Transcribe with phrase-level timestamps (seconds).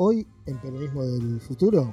[0.00, 1.92] Hoy, en Peronismo del Futuro,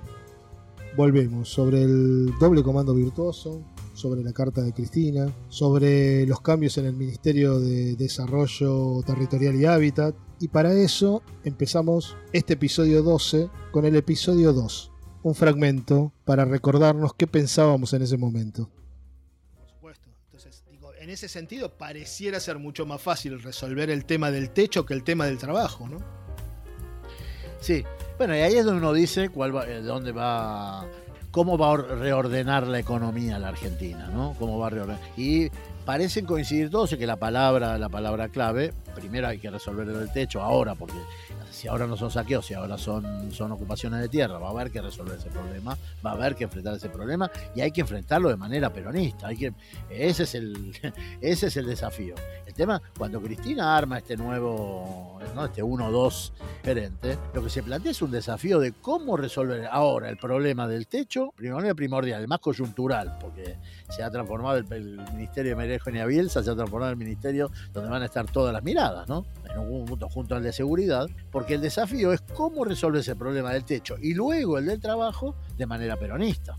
[0.96, 3.64] volvemos sobre el doble comando virtuoso,
[3.96, 9.66] sobre la carta de Cristina, sobre los cambios en el Ministerio de Desarrollo Territorial y
[9.66, 10.16] Hábitat.
[10.40, 14.92] Y para eso empezamos este episodio 12 con el episodio 2,
[15.24, 18.70] un fragmento para recordarnos qué pensábamos en ese momento.
[19.58, 20.12] Por supuesto.
[20.26, 24.86] Entonces, digo, en ese sentido pareciera ser mucho más fácil resolver el tema del techo
[24.86, 26.25] que el tema del trabajo, ¿no?
[27.60, 27.84] Sí,
[28.18, 30.86] bueno, y ahí es donde uno dice cuál va, eh, dónde va,
[31.32, 34.36] cómo va a reordenar la economía la Argentina, ¿no?
[34.40, 35.02] Cómo va a reordenar.
[35.18, 35.50] Y
[35.86, 40.12] parecen coincidir todos en que la palabra, la palabra clave, primero hay que resolver el
[40.12, 40.96] techo ahora, porque
[41.52, 44.72] si ahora no son saqueos, si ahora son, son ocupaciones de tierra, va a haber
[44.72, 48.30] que resolver ese problema, va a haber que enfrentar ese problema y hay que enfrentarlo
[48.30, 49.28] de manera peronista.
[49.28, 49.54] Hay que,
[49.90, 50.74] ese, es el,
[51.22, 52.16] ese es el desafío.
[52.46, 55.46] El tema, cuando Cristina arma este nuevo, ¿no?
[55.46, 60.18] este 1-2 diferente, lo que se plantea es un desafío de cómo resolver ahora el
[60.18, 63.58] problema del techo, primero primordial, el más coyuntural, porque
[63.90, 64.66] se ha transformado el,
[65.14, 68.54] Ministerio de María Eugenia Bielsa, se ha transformado el ministerio donde van a estar todas
[68.54, 69.26] las miradas, ¿no?
[69.56, 73.54] En un punto junto al de seguridad, porque el desafío es cómo resolver ese problema
[73.54, 76.58] del techo y luego el del trabajo de manera peronista.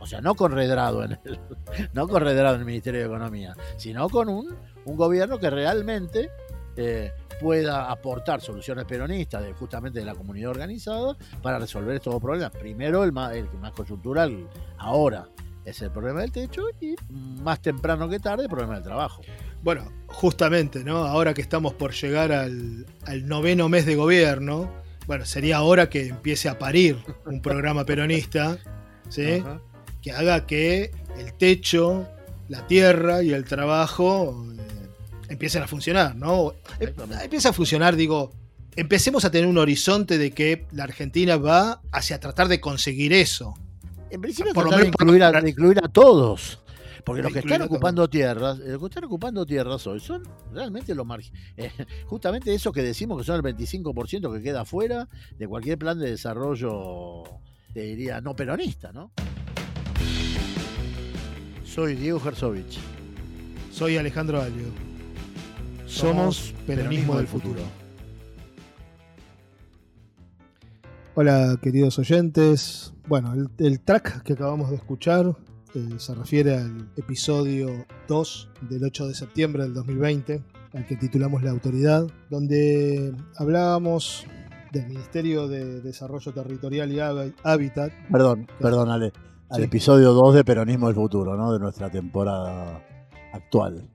[0.00, 1.40] O sea, no con redrado en el,
[1.92, 6.30] no con en el Ministerio de Economía, sino con un, un gobierno que realmente
[6.76, 12.50] eh, pueda aportar soluciones peronistas justamente de la comunidad organizada para resolver estos problemas.
[12.52, 15.28] Primero el más, el más coyuntural, ahora
[15.64, 19.22] es el problema del techo y más temprano que tarde el problema del trabajo.
[19.62, 20.98] Bueno, justamente, ¿no?
[21.04, 22.86] Ahora que estamos por llegar al,
[23.24, 24.70] noveno mes de gobierno,
[25.06, 28.58] bueno, sería hora que empiece a parir un programa peronista,
[29.08, 29.42] ¿sí?
[30.02, 32.06] Que haga que el techo,
[32.48, 34.88] la tierra y el trabajo eh,
[35.28, 36.54] empiecen a funcionar, ¿no?
[36.80, 38.32] Eh, empieza a funcionar, digo,
[38.76, 43.54] empecemos a tener un horizonte de que la Argentina va hacia tratar de conseguir eso.
[44.10, 46.60] En principio, por lo menos incluir a, incluir a todos.
[47.08, 51.06] Porque los que están ocupando tierras, los que están ocupando tierras hoy son realmente los
[51.06, 51.48] marginales.
[51.56, 51.70] Eh,
[52.06, 55.08] justamente eso que decimos que son el 25% que queda fuera
[55.38, 57.24] de cualquier plan de desarrollo,
[57.72, 59.10] te diría, no peronista, ¿no?
[61.64, 62.78] Soy Diego Herzovich.
[63.72, 64.66] Soy Alejandro Alio.
[65.86, 67.62] Somos Peronismo del Futuro.
[71.14, 72.92] Hola queridos oyentes.
[73.06, 75.34] Bueno, el track que acabamos de escuchar
[75.98, 80.42] se refiere al episodio 2 del 8 de septiembre del 2020,
[80.74, 84.26] al que titulamos La Autoridad, donde hablábamos
[84.72, 87.92] del Ministerio de Desarrollo Territorial y Hábitat.
[88.10, 89.12] Perdón, perdón, Ale.
[89.50, 91.52] Al episodio 2 de Peronismo del Futuro, ¿no?
[91.52, 92.84] De nuestra temporada
[93.32, 93.88] actual.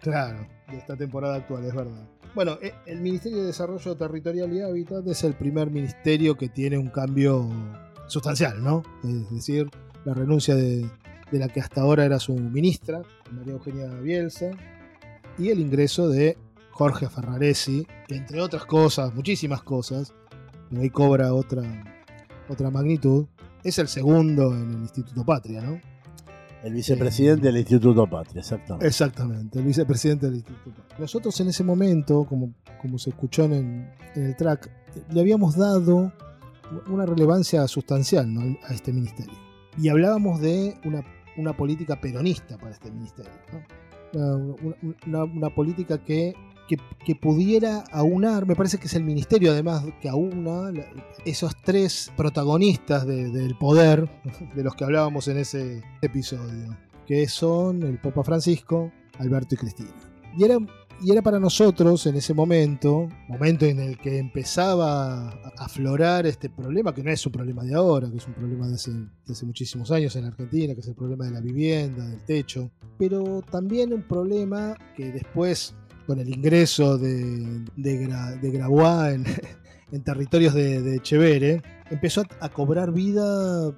[0.00, 2.08] Claro, de esta temporada actual, es verdad.
[2.34, 6.76] Bueno, e, el Ministerio de Desarrollo Territorial y Hábitat es el primer ministerio que tiene
[6.76, 7.48] un cambio
[8.08, 8.82] sustancial, ¿no?
[9.04, 9.70] Es decir,
[10.04, 10.88] la renuncia de,
[11.30, 14.50] de la que hasta ahora era su ministra, María Eugenia Bielsa,
[15.38, 16.38] y el ingreso de
[16.70, 20.12] Jorge Ferraresi, que entre otras cosas, muchísimas cosas,
[20.68, 21.62] pero ahí cobra otra,
[22.48, 23.26] otra magnitud,
[23.64, 25.80] es el segundo en el Instituto Patria, ¿no?
[26.62, 28.86] El vicepresidente del Instituto Patria, exactamente.
[28.86, 30.98] Exactamente, el vicepresidente del Instituto Patria.
[30.98, 34.70] Nosotros en ese momento, como, como se escuchó en el, track,
[35.10, 36.12] le habíamos dado
[36.88, 39.34] una relevancia sustancial a este ministerio.
[39.78, 41.04] Y hablábamos de una
[41.36, 43.32] una política peronista para este ministerio.
[45.06, 46.34] Una, política que,
[47.04, 50.70] que, pudiera aunar, me parece que es el ministerio además que aúna
[51.24, 54.08] esos tres protagonistas del poder
[54.54, 56.76] de los que hablábamos en ese episodio,
[57.06, 59.90] que son el Papa Francisco, Alberto y Cristina.
[60.36, 60.58] Y era
[61.02, 66.48] y era para nosotros en ese momento, momento en el que empezaba a aflorar este
[66.48, 68.92] problema, que no es un problema de ahora, que es un problema de hace,
[69.44, 73.92] muchísimos años en Argentina, que es el problema de la vivienda, del techo, pero también
[73.92, 75.74] un problema que después,
[76.06, 79.20] con el ingreso de, de, Grabois
[79.92, 83.70] en, territorios de, de Echeverre, empezó a, cobrar vida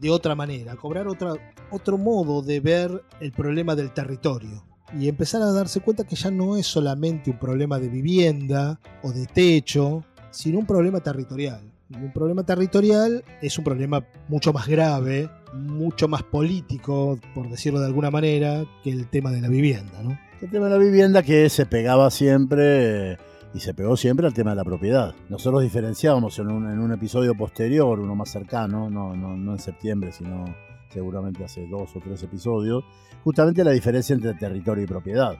[0.00, 1.34] de otra manera, a cobrar otra,
[1.70, 6.30] otro modo de ver el problema del territorio y empezar a darse cuenta que ya
[6.30, 11.60] no es solamente un problema de vivienda o de techo, sino un problema territorial.
[11.88, 17.80] Y un problema territorial es un problema mucho más grave, mucho más político, por decirlo
[17.80, 20.02] de alguna manera, que el tema de la vivienda.
[20.02, 20.16] ¿no?
[20.40, 23.18] El tema de la vivienda que se pegaba siempre
[23.52, 25.14] y se pegó siempre al tema de la propiedad.
[25.28, 29.58] Nosotros diferenciábamos en un, en un episodio posterior, uno más cercano, no, no, no en
[29.58, 30.44] septiembre, sino
[30.90, 32.84] seguramente hace dos o tres episodios,
[33.24, 35.36] justamente la diferencia entre territorio y propiedad.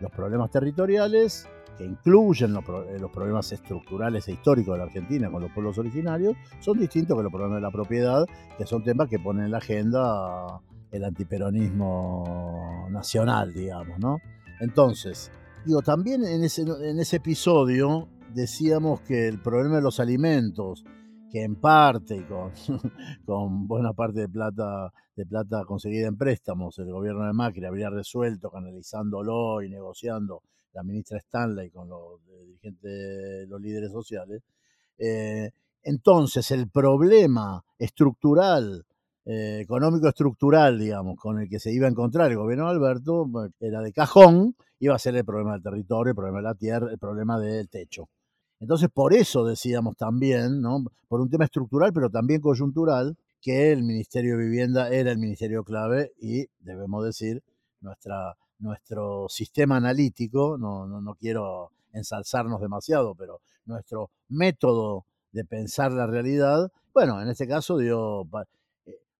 [0.00, 2.64] Los problemas territoriales que incluyen los,
[3.00, 7.22] los, problemas estructurales e históricos de la Argentina con los pueblos originarios, son distintos que
[7.22, 8.24] los problemas de la propiedad,
[8.56, 10.60] que son temas que ponen en la agenda
[10.92, 14.18] el antiperonismo nacional, digamos, ¿no?
[14.60, 15.32] Entonces,
[15.64, 20.84] digo, también en ese, en ese episodio decíamos que el problema de los alimentos,
[21.34, 22.22] que en parte y
[23.26, 27.90] con, buena parte de plata, de plata conseguida en préstamos, el gobierno de Macri habría
[27.90, 30.42] resuelto canalizándolo y negociando
[30.74, 34.44] la ministra Stanley con los dirigentes, los líderes sociales.
[34.96, 35.50] Eh,
[35.82, 38.86] entonces, el problema estructural
[39.24, 43.28] eh, económico estructural, digamos, con el que se iba a encontrar el gobierno de Alberto,
[43.58, 46.92] era de cajón, iba a ser el problema del territorio, el problema de la tierra,
[46.92, 48.08] el problema del techo.
[48.64, 50.82] Entonces, por eso decíamos también, ¿no?
[51.06, 55.64] por un tema estructural, pero también coyuntural, que el Ministerio de Vivienda era el ministerio
[55.64, 57.42] clave y, debemos decir,
[57.82, 65.92] nuestra, nuestro sistema analítico, no, no, no quiero ensalzarnos demasiado, pero nuestro método de pensar
[65.92, 68.26] la realidad, bueno, en este caso dio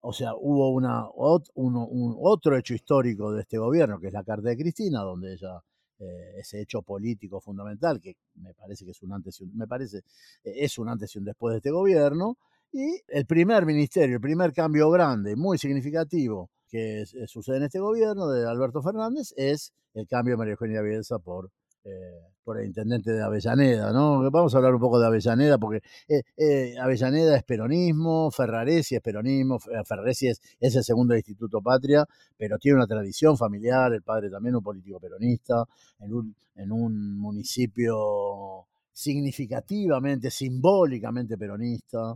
[0.06, 1.06] o sea, hubo una,
[1.55, 5.62] un, otro hecho histórico de este gobierno, que es la Carta de Cristina, donde ella,
[5.99, 9.67] eh, ese hecho político fundamental, que me parece que es un antes y un, me
[9.67, 9.99] parece,
[10.44, 12.37] eh, es un antes y un después de este gobierno,
[12.73, 17.79] y el primer ministerio, el primer cambio grande, muy significativo que eh, sucede en este
[17.79, 21.50] gobierno de Alberto Fernández, es el cambio de María Eugenia Bielsa por
[21.85, 24.31] eh, por el intendente de Avellaneda, ¿no?
[24.31, 29.03] Vamos a hablar un poco de Avellaneda, porque eh, eh, Avellaneda es peronismo, Ferraresi es
[29.03, 34.31] peronismo, Ferraresi es, es, el segundo Instituto Patria, pero tiene una tradición familiar, el padre
[34.31, 35.65] también un político peronista,
[36.01, 42.15] en un, en un municipio significativamente, simbólicamente peronista.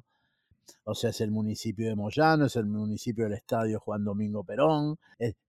[0.85, 4.99] O sea, es el municipio de Moyano, es el municipio del estadio Juan Domingo Perón.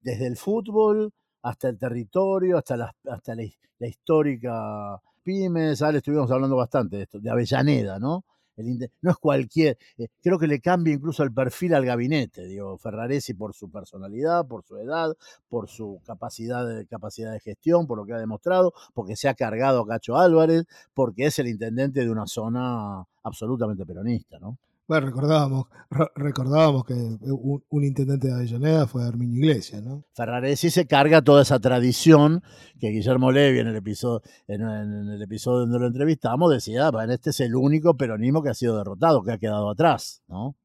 [0.01, 3.43] desde el fútbol hasta el territorio, hasta la, hasta la,
[3.87, 8.25] histórica pymes, ahora estuvimos hablando bastante de esto, de Avellaneda, ¿no?
[8.57, 12.77] El, no es cualquier, eh, creo que le cambia incluso el perfil al gabinete, digo,
[12.77, 15.15] Ferraresi por su personalidad, por su edad,
[15.47, 19.33] por su capacidad de, capacidad de gestión, por lo que ha demostrado, porque se ha
[19.33, 24.57] cargado a Cacho Álvarez, porque es el intendente de una zona absolutamente peronista, ¿no?
[24.89, 25.67] Bueno, recordábamos,
[26.15, 30.03] recordábamos que un, intendente de Avellaneda fue Arminio Iglesias, ¿no?
[30.15, 32.41] Ferraresi se carga toda esa tradición
[32.79, 37.29] que Guillermo Levi en el episodio, en, el episodio donde lo entrevistamos decía, bueno, este
[37.29, 40.57] es el único peronismo que ha sido derrotado, que ha quedado atrás, ¿no?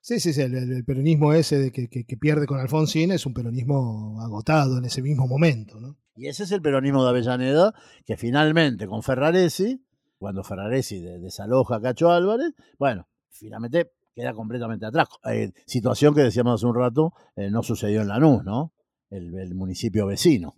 [0.00, 4.20] Sí, sí, sí, el, peronismo ese de que, que, pierde con Alfonsín es un peronismo
[4.20, 5.96] agotado en ese mismo momento, ¿no?
[6.16, 7.72] Y ese es el peronismo de Avellaneda,
[8.04, 9.80] que finalmente con Ferraresi,
[10.18, 15.08] cuando Ferraresi desaloja a Cacho Álvarez, bueno, finalmente queda completamente atrás.
[15.30, 18.72] Eh, situación que decíamos hace un rato, eh, no sucedió en Lanús, ¿no?
[19.10, 20.54] El, municipio vecino.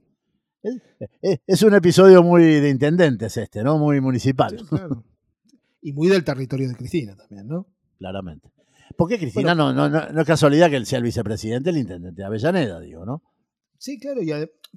[1.47, 3.79] Es, un episodio muy de intendentes este, ¿no?
[3.79, 4.57] Muy municipal.
[5.85, 7.67] Y muy del territorio de Cristina también, ¿no?
[7.99, 8.53] Claramente.
[8.97, 12.27] Porque Cristina no, no, no, es casualidad que él sea el vicepresidente, el intendente de
[12.27, 13.23] Avellaneda, digo, ¿no?
[13.79, 14.31] Sí, claro, y,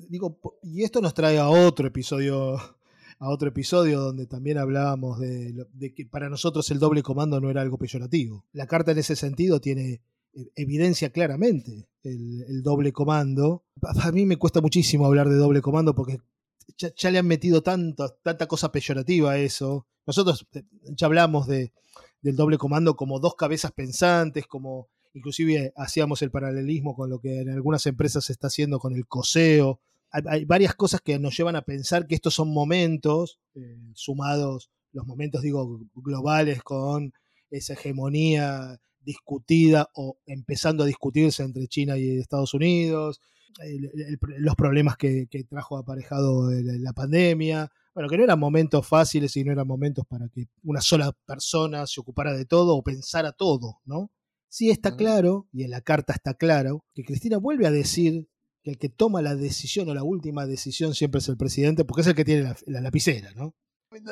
[0.10, 2.58] digo, y esto nos trae a otro episodio
[3.20, 5.66] a otro episodio donde también hablábamos de,
[5.96, 8.46] que para nosotros el doble comando no era algo peyorativo.
[8.54, 10.02] La carta en ese sentido tiene
[10.34, 13.64] eh, evidencia claramente el, doble comando.
[13.82, 16.20] A mí me cuesta muchísimo hablar de doble comando porque
[16.78, 19.88] ya, le han metido tanta cosa peyorativa a eso.
[20.06, 20.64] Nosotros eh,
[20.96, 21.72] ya hablamos de,
[22.22, 27.42] del doble comando como dos cabezas pensantes, como inclusive hacíamos el paralelismo con lo que
[27.42, 29.80] en algunas empresas se está haciendo con el coseo,
[30.26, 35.06] hay, varias cosas que nos llevan a pensar que estos son momentos, eh, sumados los
[35.06, 37.14] momentos, digo, globales con
[37.50, 43.22] esa hegemonía discutida o empezando a discutirse entre China y Estados Unidos,
[44.20, 49.54] los problemas que, trajo aparejado la pandemia, bueno, que no eran momentos fáciles y no
[49.54, 54.12] eran momentos para que una sola persona se ocupara de todo o pensara todo, ¿no?
[54.50, 58.28] Sí está claro, y en la carta está claro, que Cristina vuelve a decir
[58.66, 62.02] que el que toma la decisión o la última decisión siempre es el presidente, porque
[62.02, 63.54] es el que tiene la, lapicera, ¿no?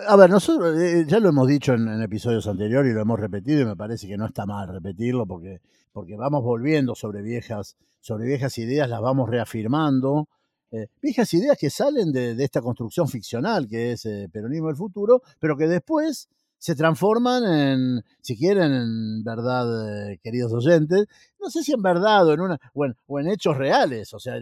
[0.08, 3.62] A ver, nosotros eh, ya lo hemos dicho en, episodios anteriores y lo hemos repetido
[3.62, 5.60] y me parece que no está mal repetirlo porque,
[5.92, 10.30] porque vamos volviendo sobre viejas, sobre viejas ideas, las vamos reafirmando.
[10.70, 15.24] Eh, viejas ideas que salen de, esta construcción ficcional que es eh, Peronismo del Futuro,
[15.40, 16.30] pero que después
[16.64, 22.26] se transforman en, si quieren, en verdad, eh, queridos oyentes, no sé si en verdad
[22.26, 24.14] o en, una, o en, hechos reales.
[24.14, 24.36] O sea,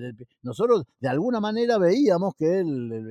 [0.44, 2.68] nosotros de alguna manera veíamos que el,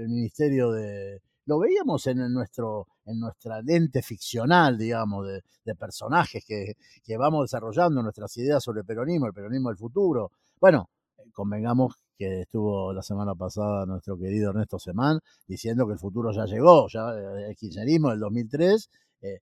[0.08, 1.20] Ministerio de...
[1.46, 8.04] Lo veíamos en, nuestro, en nuestra lente ficcional, digamos, de, personajes que, que, vamos desarrollando
[8.04, 10.30] nuestras ideas sobre el peronismo, el peronismo del futuro.
[10.60, 10.88] Bueno,
[11.32, 16.44] convengamos que estuvo la semana pasada nuestro querido Ernesto Semán, diciendo que el futuro ya
[16.44, 17.14] llegó, ya
[17.48, 18.90] el kirchnerismo del 2003
[19.22, 19.40] eh,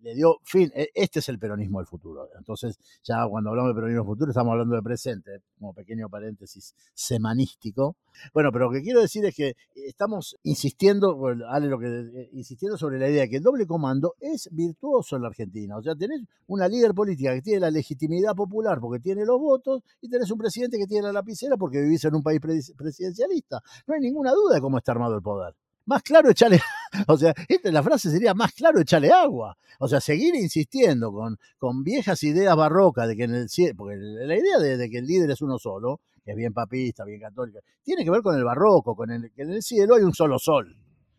[0.00, 0.70] le dio fin.
[0.74, 2.28] E, este es el peronismo del futuro.
[2.36, 6.74] Entonces, ya cuando hablamos de peronismo del futuro, estamos hablando de presente, como pequeño paréntesis
[6.94, 7.96] semanístico.
[8.34, 13.22] Bueno, pero lo que quiero decir es que estamos insistiendo, eh, insistiendo sobre la idea
[13.22, 15.76] de que el doble comando es virtuoso en la Argentina.
[15.76, 19.82] O sea, tenés una líder política que tiene la legitimidad popular porque tiene los votos
[20.00, 23.60] y tenés un presidente que tiene la lapicera porque vivís en un país presidencialista.
[23.86, 25.54] No hay ninguna duda de cómo está armado el poder
[25.90, 26.60] más claro echarle,
[27.08, 29.56] o sea, esta, la frase sería más claro echarle agua.
[29.80, 33.96] O sea, seguir insistiendo con, con viejas ideas barrocas de que en el cielo, porque
[33.96, 37.58] la idea de, que el líder es uno solo, que es bien papista, bien católica,
[37.82, 40.38] tiene que ver con el barroco, con el que en el cielo hay un solo
[40.38, 40.76] sol.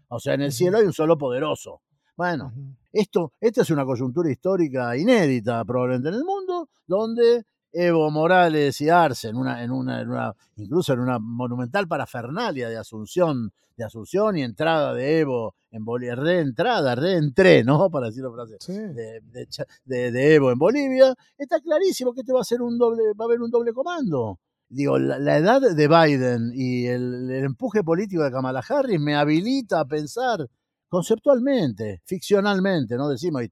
[0.08, 1.82] O sea, en el cielo hay un solo poderoso.
[2.16, 2.54] Bueno,
[2.94, 8.90] esto, esta es una coyuntura histórica inédita probablemente en el mundo, donde Evo Morales y
[8.90, 14.44] Arce en una, en una, incluso en una monumental parafernalia de Asunción, de Asunción y
[14.44, 17.90] entrada de Evo en Bolivia, reentrada, reentré, ¿no?
[17.92, 18.60] Para decirlo francés,
[19.86, 23.28] de, Evo en Bolivia, está clarísimo que este va a ser un doble, va a
[23.28, 24.40] haber un doble comando.
[24.68, 29.82] Digo, la, edad de Biden y el, el, empuje político de Kamala Harris me habilita
[29.82, 30.48] a pensar
[30.88, 33.10] conceptualmente, ficcionalmente, ¿no?
[33.10, 33.44] Decimos,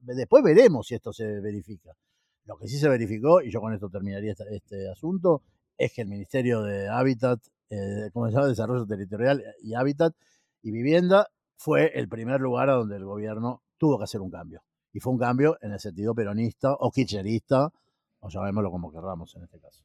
[0.00, 1.94] después veremos si esto se verifica
[2.44, 5.42] lo que sí se verificó, y yo con esto terminaría este, asunto,
[5.76, 8.48] es que el Ministerio de Hábitat, eh, ¿cómo se llama?
[8.48, 10.14] Desarrollo Territorial y Hábitat
[10.62, 14.62] y Vivienda fue el primer lugar a donde el gobierno tuvo que hacer un cambio.
[14.92, 17.72] Y fue un cambio en el sentido peronista o kirchnerista,
[18.20, 19.84] o llamémoslo como querramos en este caso.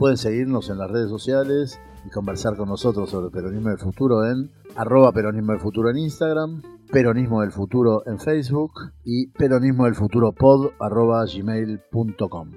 [0.00, 4.24] Pueden seguirnos en las redes sociales y conversar con nosotros sobre el peronismo del futuro
[4.24, 8.72] en arroba peronismo del futuro en Instagram, peronismo del futuro en Facebook
[9.04, 12.50] y peronismo del futuro pod arroba gmail.com.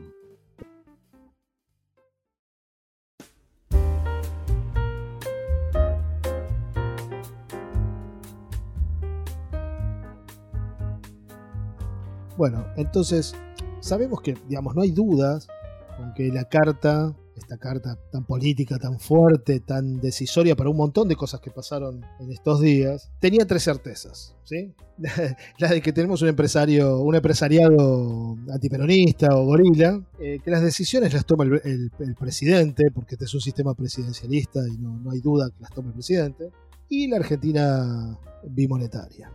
[12.38, 13.36] Bueno, entonces
[13.82, 15.50] sabemos que, digamos, no hay dudas
[15.98, 21.08] con que la carta esta carta tan política, tan fuerte, tan decisoria para un montón
[21.08, 24.36] de cosas que pasaron en estos días, tenía tres certezas.
[24.44, 24.74] ¿sí?
[25.58, 31.14] la de que tenemos un empresario, un empresariado antiperonista o gorila, eh, que las decisiones
[31.14, 35.50] las toma el, presidente, porque este es un sistema presidencialista y no, no hay duda
[35.50, 36.52] que las tome el presidente,
[36.90, 39.32] y la Argentina bimonetaria.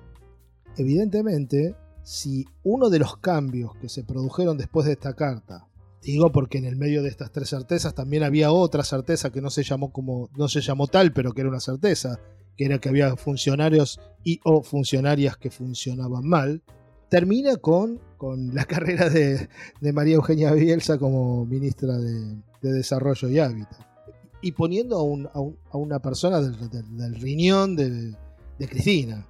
[0.76, 5.67] Evidentemente, si uno de los cambios que se produjeron después de esta carta
[6.02, 9.50] Digo porque en el medio de estas tres certezas también había otra certeza que no
[9.50, 12.20] se llamó como no se llamó tal, pero que era una certeza,
[12.56, 16.62] que era que había funcionarios y o funcionarias que funcionaban mal.
[17.08, 19.48] Termina con, con la carrera de,
[19.92, 23.86] María Eugenia Bielsa como ministra de, Desarrollo y Hábitat.
[24.40, 24.98] Y poniendo
[25.32, 28.14] a, una persona del, riñón de,
[28.68, 29.26] Cristina.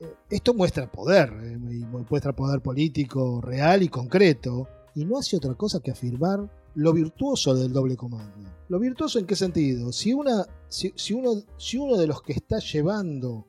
[0.00, 1.58] Eh, esto muestra poder, eh,
[2.08, 7.54] muestra poder político real y concreto y no hace otra cosa que afirmar lo virtuoso
[7.54, 8.48] del doble comando.
[8.68, 9.92] ¿Lo virtuoso en qué sentido?
[9.92, 13.46] Si, una, si, uno, si uno de los que está llevando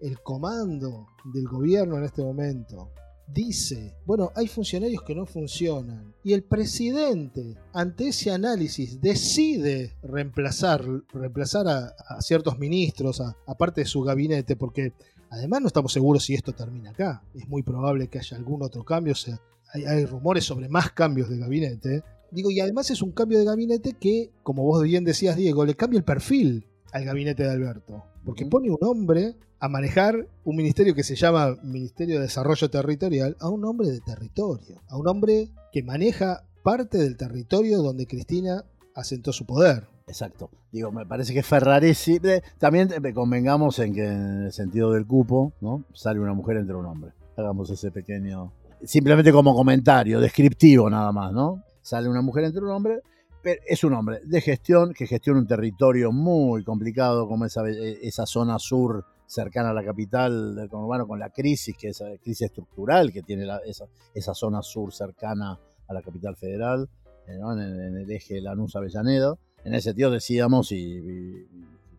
[0.00, 2.90] el comando del gobierno en este momento
[3.32, 10.84] dice, bueno, hay funcionarios que no funcionan, y el presidente ante ese análisis decide reemplazar,
[11.12, 14.94] reemplazar a, ciertos ministros, a, parte de su gabinete, porque
[15.30, 18.84] además no estamos seguros si esto termina acá, es muy probable que haya algún otro
[18.84, 19.40] cambio, sea,
[19.72, 22.02] hay, rumores sobre más cambios de gabinete.
[22.30, 25.74] Digo, y además es un cambio de gabinete que, como vos bien decías, Diego, le
[25.74, 28.04] cambia el perfil al gabinete de Alberto.
[28.24, 33.36] Porque pone un hombre a manejar un ministerio que se llama Ministerio de Desarrollo Territorial
[33.40, 38.64] a un hombre de territorio, a un hombre que maneja parte del territorio donde Cristina
[38.94, 39.88] asentó su poder.
[40.06, 40.50] Exacto.
[40.72, 42.20] Digo, me parece que Ferraresi.
[42.58, 45.84] También convengamos en que en el sentido del cupo, ¿no?
[45.94, 47.12] Sale una mujer entre un hombre.
[47.36, 48.52] Hagamos ese pequeño
[48.84, 51.64] simplemente como comentario, descriptivo nada más, ¿no?
[51.82, 53.00] Sale una mujer entre un hombre,
[53.42, 58.26] pero es un hombre de gestión que gestiona un territorio muy complicado como esa, esa
[58.26, 62.42] zona sur cercana a la capital del conurbano con la crisis, que es la crisis
[62.42, 66.88] estructural que tiene esa, esa, zona sur cercana a la capital federal,
[67.28, 69.36] eh, en, el eje Lanús-Avellaneda.
[69.64, 71.46] En ese sentido decíamos, y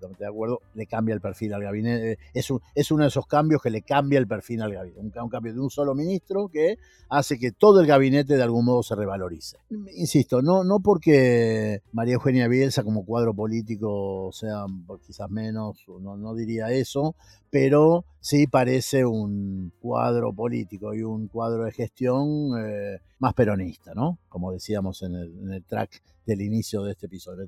[0.08, 2.18] de acuerdo, le cambia el perfil al gabinete.
[2.34, 5.20] Es, es uno de esos cambios que le cambia el perfil al gabinete.
[5.20, 6.78] Un, cambio de un solo ministro que
[7.10, 9.58] hace que todo el gabinete de algún modo se revalorice.
[9.96, 14.66] Insisto, no, no porque María Eugenia Bielsa como cuadro político sea
[15.06, 17.16] quizás menos, no, no diría eso,
[17.50, 24.18] pero sí parece un cuadro político y un cuadro de gestión eh, más peronista, ¿no?
[24.28, 27.48] Como decíamos en el, track del inicio de este episodio,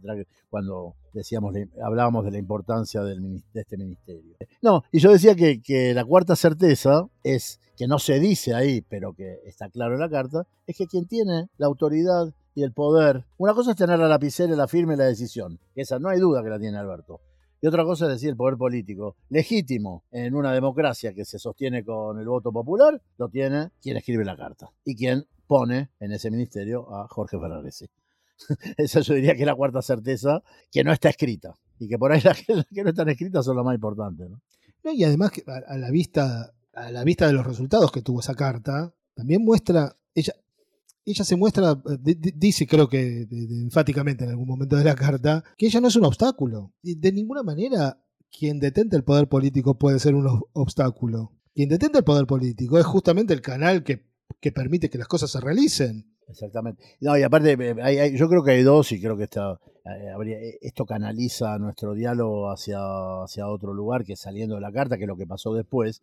[0.50, 4.36] cuando decíamos, hablábamos de la importancia del, de este ministerio.
[4.62, 8.82] No, y yo decía que, que la cuarta certeza es, que no se dice ahí,
[8.82, 12.72] pero que está claro en la carta, es que quien tiene la autoridad y el
[12.72, 16.20] poder, una cosa es tener la lapicera, la firme y la decisión, esa no hay
[16.20, 17.20] duda que la tiene Alberto,
[17.64, 19.16] y otra cosa es decir el poder político.
[19.30, 24.26] Legítimo en una democracia que se sostiene con el voto popular, lo tiene quien escribe
[24.26, 27.86] la carta y quien pone en ese ministerio a Jorge Ferraresi.
[28.78, 32.12] Esa yo diría que es la cuarta certeza que no está escrita y que por
[32.12, 34.30] ahí las que, no están escritas son las más importantes.
[34.30, 34.42] ¿no?
[34.92, 35.32] y además
[35.68, 39.96] a la vista a la vista de los resultados que tuvo esa carta, también muestra,
[40.16, 40.34] ella,
[41.06, 45.80] ella se muestra, dice creo que enfáticamente en algún momento de la carta, que ella
[45.82, 46.74] no es un obstáculo.
[46.82, 48.00] Y de ninguna manera
[48.32, 51.32] quien detente el poder político puede ser un obstáculo.
[51.54, 54.08] Quien detente el poder político es justamente el canal que,
[54.52, 56.06] permite que las cosas se realicen.
[56.28, 56.82] Exactamente.
[57.02, 61.58] No, y aparte, eh, yo creo que hay dos y creo que eh, esto canaliza
[61.60, 62.80] nuestro diálogo hacia,
[63.24, 66.02] hacia otro lugar que saliendo de la carta, que es lo que pasó después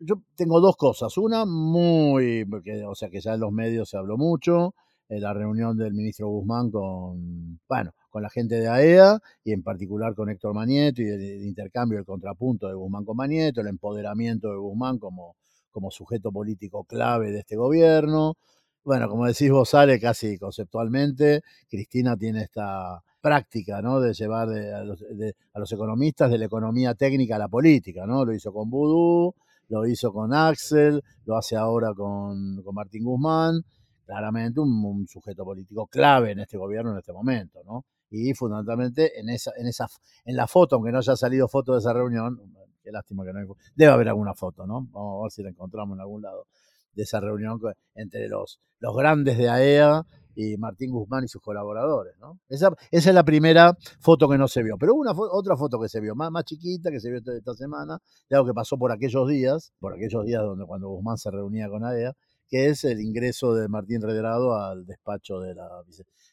[0.00, 1.16] yo tengo dos cosas.
[1.18, 2.46] Una, muy,
[2.86, 4.74] o sea que ya en los medios se habló mucho,
[5.08, 9.62] la reunión del ministro Guzmán con, bueno, con la gente de AEA e y en
[9.62, 14.50] particular con Héctor Manieto y el, intercambio, el contrapunto de Guzmán con Manieto, el empoderamiento
[14.50, 15.36] de Guzmán como,
[15.78, 18.34] como sujeto político clave de este gobierno.
[18.82, 24.00] Bueno, como decís vos, sale casi conceptualmente, Cristina tiene esta práctica, ¿no?
[24.00, 28.24] De llevar a, los, a, los, economistas de la economía técnica a la política, ¿no?
[28.24, 29.34] Lo hizo con Vudú,
[29.68, 33.62] lo hizo con Axel, lo hace ahora con, Martín Guzmán,
[34.04, 37.84] claramente un, sujeto político clave en este gobierno en este momento, ¿no?
[38.10, 39.86] Y fundamentalmente en esa, en esa,
[40.24, 42.40] en la foto, aunque no haya salido foto de esa reunión,
[42.88, 44.86] qué lástima que no hay, debe haber alguna foto, ¿no?
[44.90, 46.46] Vamos a ver si la encontramos en algún lado
[46.94, 47.60] de esa reunión
[47.94, 50.04] entre los, los grandes de AEA
[50.34, 52.14] y Martín Guzmán y sus colaboradores.
[52.18, 52.40] ¿no?
[52.48, 54.76] Esa, es la primera foto que no se vio.
[54.78, 57.98] Pero una otra foto que se vio, más, más chiquita, que se vio esta semana,
[58.28, 61.68] de algo que pasó por aquellos días, por aquellos días donde cuando Guzmán se reunía
[61.68, 62.14] con AEA,
[62.48, 65.68] que es el ingreso de Martín Redrado al despacho de la,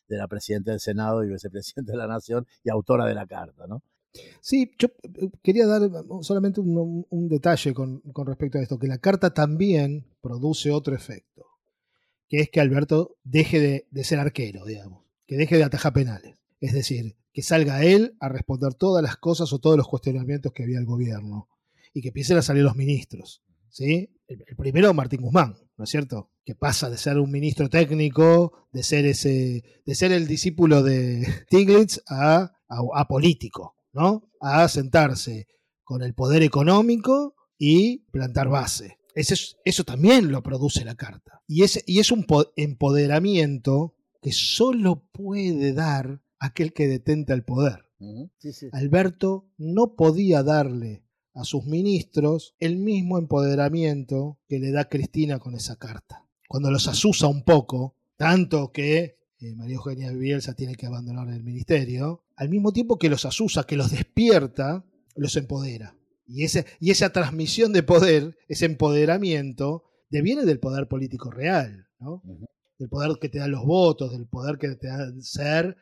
[0.08, 3.68] de la presidenta del Senado y vicepresidenta de la Nación y autora de la carta.
[3.68, 3.84] ¿no?
[4.42, 5.82] Sí, yo eh, quería dar
[6.22, 11.46] solamente un, detalle con, respecto a esto, que la carta también produce otro efecto
[12.28, 16.36] que es que Alberto deje de, ser arquero, digamos, que deje de atajar penales.
[16.60, 20.64] Es decir, que salga él a responder todas las cosas o todos los cuestionamientos que
[20.64, 21.50] había el gobierno
[21.94, 23.44] y que empiecen a salir los ministros.
[23.70, 24.10] ¿sí?
[24.28, 26.32] El, primero, Martín Guzmán, ¿no es cierto?
[26.46, 31.26] Que pasa de ser un ministro técnico, de ser, ese, de ser el discípulo de
[31.48, 34.30] Stiglitz a, a político, ¿no?
[34.40, 35.48] A sentarse
[35.84, 41.42] con el poder económico y plantar base eso también lo produce la carta.
[41.48, 47.86] Y es, y es un empoderamiento que solo puede dar aquel que detenta el poder.
[48.74, 51.04] Alberto no podía darle
[51.34, 56.26] a sus ministros el mismo empoderamiento que le da Cristina con esa carta.
[56.48, 61.44] Cuando los asusa un poco, tanto que eh, María Eugenia Bielsa tiene que abandonar el
[61.44, 65.98] ministerio, al mismo tiempo que los asusa, que los despierta, los empodera.
[66.26, 72.24] Y, ese, y esa transmisión de poder, ese empoderamiento, deviene del poder político real, ¿no?
[72.80, 75.78] Del poder que te dan los votos, del poder que te dan ser.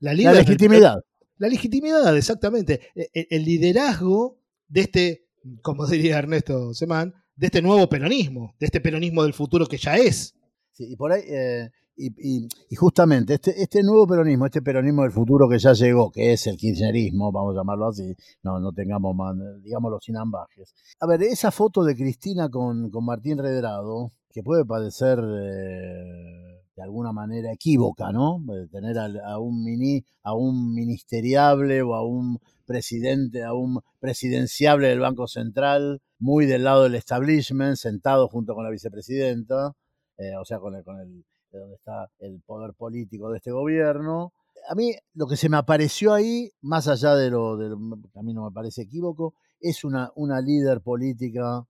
[0.00, 0.96] la, legitimidad.
[1.38, 2.80] La legitimidad, exactamente.
[2.94, 4.38] E, e, el, liderazgo
[4.68, 5.28] de este,
[5.62, 9.96] como diría Ernesto Semán, de este nuevo peronismo, de este peronismo del futuro que ya
[9.96, 10.34] es.
[10.72, 15.48] Sí, y por ahí, eh, y, justamente este, este nuevo peronismo, este peronismo del futuro
[15.48, 19.36] que ya llegó, que es el kirchnerismo, vamos a llamarlo así, no, no tengamos, más,
[19.62, 20.74] digámoslo sin ambajes.
[21.00, 26.82] A ver, esa foto de Cristina con, con Martín Redrado, que puede parecer eh, de
[26.82, 28.42] alguna manera equívoca, ¿no?
[28.70, 35.00] tener a, un mini, a un ministeriable o a un presidente, a un presidenciable del
[35.00, 39.72] Banco Central, muy del lado del establishment, sentado junto con la vicepresidenta,
[40.16, 43.50] eh, o sea, con el, con el de donde está el poder político de este
[43.50, 44.32] gobierno.
[44.68, 48.32] A mí lo que se me apareció ahí, más allá de lo, que a mí
[48.32, 51.64] no me parece equívoco, es una, una líder política,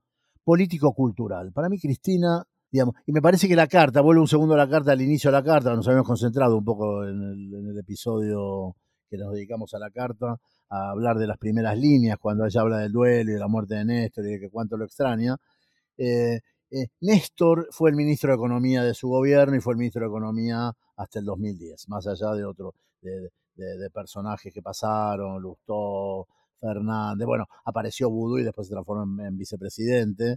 [0.44, 1.52] político-cultural.
[1.52, 4.68] Para mí Cristina, digamos, y me parece que la carta, vuelvo un segundo a la
[4.68, 7.78] carta, al inicio de la carta, nos habíamos concentrado un poco en el, en el
[7.78, 8.76] episodio
[9.08, 10.36] que nos dedicamos a la carta,
[10.68, 13.74] a hablar de las primeras líneas, cuando ella habla del duelo y de la muerte
[13.74, 15.36] de Néstor y de que cuánto lo extraña.
[15.98, 16.40] Eh,
[16.70, 20.08] eh, Néstor fue el ministro de Economía de su gobierno y fue el ministro de
[20.08, 23.30] Economía hasta el 2010, más allá de otros de,
[23.92, 26.26] personajes que pasaron, Lustó,
[26.60, 30.36] Fernández, bueno, apareció Vudú y después se transformó en, vicepresidente,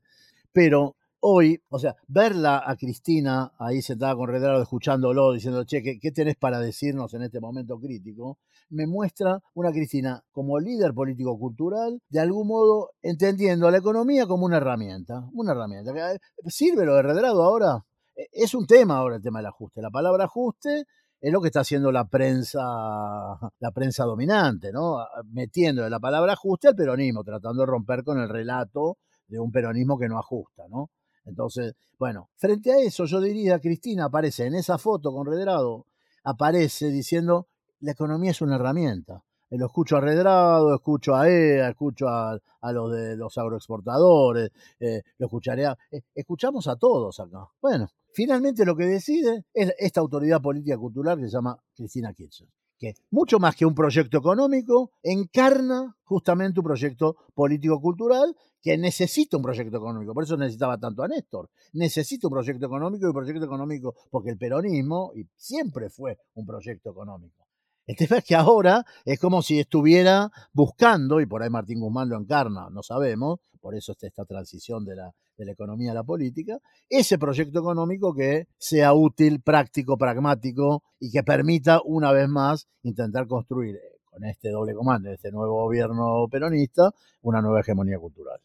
[0.51, 5.97] pero hoy, o sea, verla a Cristina ahí sentada con Redrado, escuchándolo, diciendo, che, ¿qué,
[5.97, 8.39] ¿qué, tenés para decirnos en este momento crítico?
[8.69, 14.45] Me muestra una Cristina como líder político-cultural, de algún modo entendiendo a la economía como
[14.45, 15.91] una herramienta, una herramienta.
[16.13, 17.85] Eh, ¿Sirve lo de Redrado ahora?
[18.15, 19.81] E, es un tema ahora el tema del ajuste.
[19.81, 20.83] La palabra ajuste
[21.21, 24.97] es lo que está haciendo la prensa, la prensa dominante, ¿no?
[25.31, 29.97] Metiendo la palabra ajuste al peronismo, tratando de romper con el relato de un peronismo
[29.97, 30.89] que no ajusta, ¿no?
[31.25, 35.87] Entonces, bueno, frente a eso yo diría, Cristina aparece en esa foto con Redrado,
[36.23, 37.47] aparece diciendo,
[37.79, 39.23] la economía es una herramienta.
[39.49, 42.39] Eh, lo escucho a Redrado, escucho a EA, escucho a,
[42.71, 45.77] los de los agroexportadores, eh, lo escucharé a...
[45.91, 47.47] Eh, escuchamos a todos acá.
[47.61, 52.49] Bueno, finalmente lo que decide es esta autoridad política cultural que se llama Cristina Kirchner
[52.83, 59.43] que mucho más que un proyecto económico, encarna justamente un proyecto político-cultural que necesita un
[59.43, 60.13] proyecto económico.
[60.13, 61.49] Por eso necesitaba tanto a Néstor.
[61.71, 66.91] Necesita un proyecto económico y un proyecto económico porque el peronismo siempre fue un proyecto
[66.91, 67.47] económico.
[67.85, 72.07] El tema es que ahora es como si estuviera buscando, y por ahí Martín Guzmán
[72.07, 75.93] lo encarna, no sabemos, por eso está esta transición de la, de la economía a
[75.93, 82.29] la política, ese proyecto económico que sea útil, práctico, pragmático y que permita una vez
[82.29, 86.91] más intentar construir eh, con este doble comando, este nuevo gobierno peronista,
[87.21, 88.39] una nueva hegemonía cultural.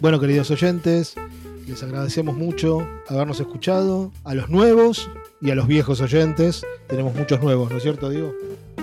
[0.00, 1.16] Bueno, queridos oyentes,
[1.66, 4.12] les agradecemos mucho habernos escuchado.
[4.22, 8.32] A los nuevos y a los viejos oyentes, tenemos muchos nuevos, ¿no es cierto, Diego?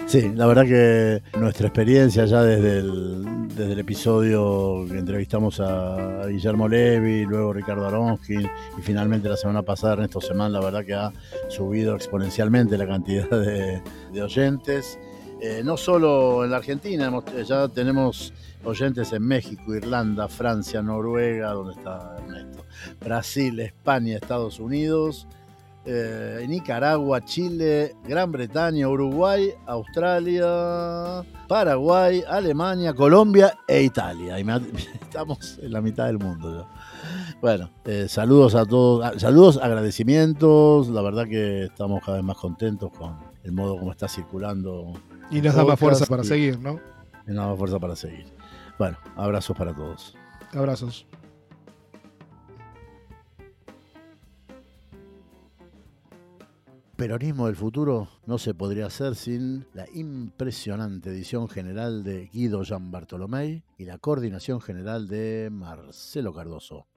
[0.07, 6.27] Sí, la verdad que nuestra experiencia ya desde el, desde el episodio que entrevistamos a
[6.27, 8.41] Guillermo Levi, luego Ricardo Aronskin
[8.77, 11.13] y finalmente la semana pasada Ernesto Semán, la verdad que ha
[11.47, 13.81] subido exponencialmente la cantidad de,
[14.21, 14.99] oyentes.
[15.41, 17.11] Eh, no solo en la Argentina,
[17.45, 22.65] ya tenemos oyentes en México, Irlanda, Francia, Noruega, donde está Ernesto,
[23.01, 25.27] Brasil, España, Estados Unidos,
[25.85, 34.39] eh, Nicaragua, Chile, Gran Bretaña, Uruguay, Australia, Paraguay, Alemania, Colombia e Italia.
[34.39, 34.45] Y
[35.01, 36.67] estamos en la mitad del mundo.
[37.39, 40.87] Bueno, eh, saludos a todos, ah, saludos, agradecimientos.
[40.89, 44.93] La verdad que estamos cada vez más contentos con el modo como está circulando.
[45.29, 46.79] Y nos da más fuerza para seguir, ¿no?
[47.27, 48.25] Y nos da más fuerza para seguir.
[48.77, 50.15] Bueno, abrazos para todos.
[50.53, 51.07] Abrazos.
[56.95, 62.89] Peronismo del futuro no se podría hacer sin la impresionante edición general de Guido Jean
[62.89, 66.87] Bartolomé y la coordinación general de Marcelo Cardoso.